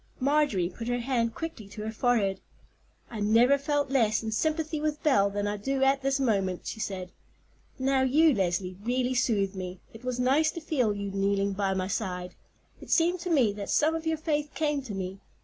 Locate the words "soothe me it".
9.13-10.03